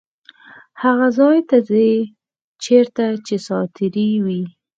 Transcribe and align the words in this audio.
هغه 0.83 1.07
ځای 1.17 1.37
ته 1.49 1.57
ځي 1.69 1.89
چیرته 2.63 3.05
چې 3.25 3.35
ساعتېرۍ 3.47 4.11
وي. 4.25 4.43